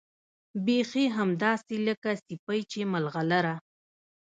[0.65, 3.55] بيخي همداسې لکه سيپۍ چې ملغلره